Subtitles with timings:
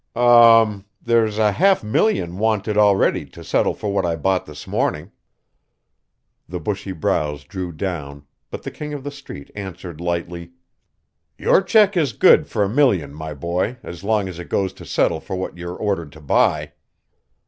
[0.15, 5.11] "Um there's a half million wanted already to settle for what I bought this morning."
[6.49, 10.53] The bushy brows drew down, but the King of the Street answered lightly:
[11.37, 14.85] "Your check is good for a million, my boy, as long as it goes to
[14.87, 16.71] settle for what you're ordered to buy."